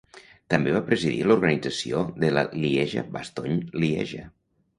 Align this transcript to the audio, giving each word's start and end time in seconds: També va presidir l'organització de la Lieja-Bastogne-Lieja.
També 0.51 0.71
va 0.77 0.85
presidir 0.87 1.19
l'organització 1.31 2.01
de 2.25 2.33
la 2.39 2.45
Lieja-Bastogne-Lieja. 2.65 4.27